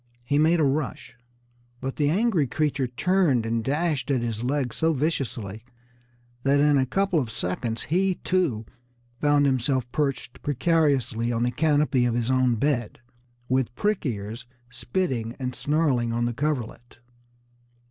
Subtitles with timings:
[0.23, 1.15] He made a rush,
[1.79, 5.63] but the angry creature turned and dashed at his legs so viciously
[6.41, 8.65] that in a couple of seconds he, too,
[9.19, 12.97] found himself perched precariously on the canopy of his own bed,
[13.47, 16.97] with "prick ears" spitting and snarling on the coverlet.